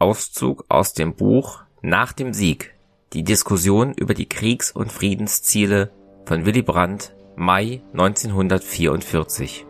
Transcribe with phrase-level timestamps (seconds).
[0.00, 2.74] Auszug aus dem Buch Nach dem Sieg.
[3.12, 5.90] Die Diskussion über die Kriegs- und Friedensziele
[6.24, 9.66] von Willy Brandt, Mai 1944.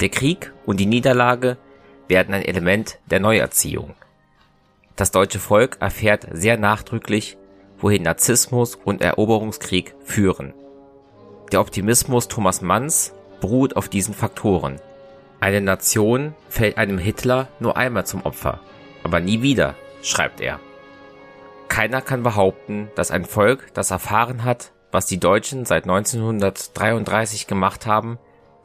[0.00, 1.58] Der Krieg und die Niederlage
[2.08, 3.94] werden ein Element der Neuerziehung.
[4.96, 7.36] Das deutsche Volk erfährt sehr nachdrücklich,
[7.76, 10.54] wohin Narzissmus und Eroberungskrieg führen.
[11.52, 13.12] Der Optimismus Thomas Manns
[13.42, 14.80] beruht auf diesen Faktoren.
[15.40, 18.60] Eine Nation fällt einem Hitler nur einmal zum Opfer,
[19.02, 20.60] aber nie wieder, schreibt er.
[21.68, 27.86] Keiner kann behaupten, dass ein Volk, das erfahren hat, was die Deutschen seit 1933 gemacht
[27.86, 28.18] haben,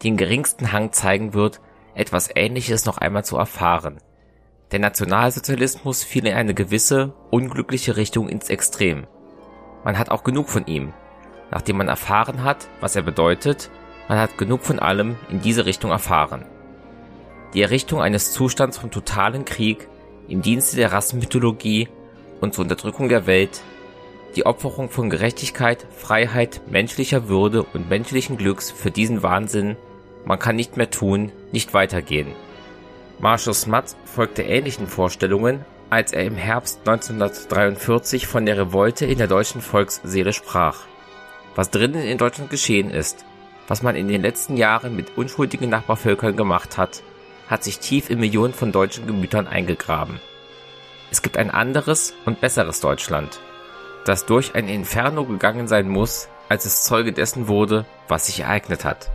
[0.04, 1.60] den geringsten Hang zeigen wird,
[1.96, 3.98] etwas Ähnliches noch einmal zu erfahren.
[4.72, 9.06] Der Nationalsozialismus fiel in eine gewisse, unglückliche Richtung ins Extrem.
[9.84, 10.94] Man hat auch genug von ihm.
[11.52, 13.70] Nachdem man erfahren hat, was er bedeutet,
[14.08, 16.46] man hat genug von allem in diese Richtung erfahren.
[17.54, 19.88] Die Errichtung eines Zustands von totalen Krieg
[20.28, 21.88] im Dienste der Rassenmythologie
[22.42, 23.62] und zur Unterdrückung der Welt,
[24.36, 29.76] die Opferung von Gerechtigkeit, Freiheit, menschlicher Würde und menschlichen Glücks für diesen Wahnsinn,
[30.26, 32.34] man kann nicht mehr tun, nicht weitergehen.
[33.20, 39.28] Marshall Smuts folgte ähnlichen Vorstellungen, als er im Herbst 1943 von der Revolte in der
[39.28, 40.80] deutschen Volksseele sprach.
[41.56, 43.26] Was drinnen in Deutschland geschehen ist,
[43.68, 47.04] was man in den letzten Jahren mit unschuldigen Nachbarvölkern gemacht hat,
[47.54, 50.20] hat sich tief in Millionen von deutschen Gemütern eingegraben.
[51.12, 53.40] Es gibt ein anderes und besseres Deutschland,
[54.06, 58.84] das durch ein Inferno gegangen sein muss, als es Zeuge dessen wurde, was sich ereignet
[58.84, 59.12] hat.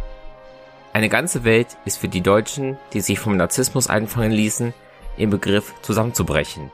[0.92, 4.72] Eine ganze Welt ist für die Deutschen, die sich vom Narzissmus einfangen ließen,
[5.16, 6.70] im Begriff zusammenzubrechen.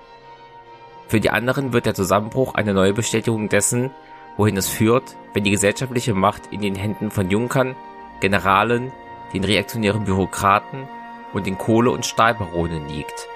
[1.08, 3.90] Für die anderen wird der Zusammenbruch eine neue Bestätigung dessen,
[4.36, 7.74] wohin es führt, wenn die gesellschaftliche Macht in den Händen von Junkern,
[8.20, 8.92] Generalen,
[9.32, 10.86] den reaktionären Bürokraten
[11.34, 13.28] und den Kohle- und Stahlbaronen liegt.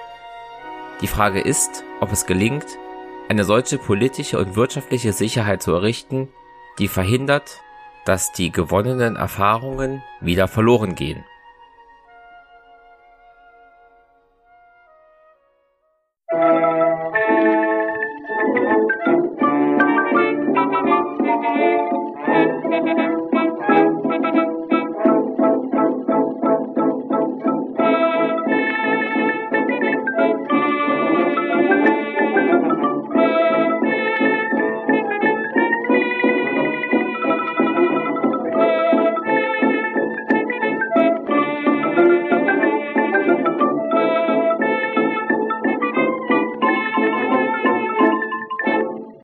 [1.01, 2.65] Die Frage ist, ob es gelingt,
[3.29, 6.29] eine solche politische und wirtschaftliche Sicherheit zu errichten,
[6.79, 7.61] die verhindert,
[8.05, 11.23] dass die gewonnenen Erfahrungen wieder verloren gehen